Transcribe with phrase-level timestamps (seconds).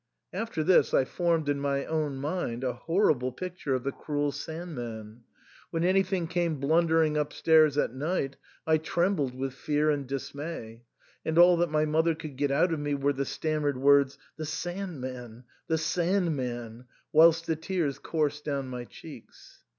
[0.21, 4.31] *' After this I formed in my own mind a horrible picture of the cruel
[4.31, 5.25] Sand man.
[5.69, 8.35] When any thing came blundering upstairs at night
[8.65, 10.85] I trembled with fear and dismay;
[11.23, 14.45] and all that my mother could get out of me were the stammered words" The
[14.47, 15.43] Sand man!
[15.67, 18.85] the Sand man!" whilst the tears coursed down my.
[18.85, 19.59] cheeks.